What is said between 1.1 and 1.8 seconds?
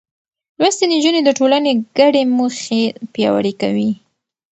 د ټولنې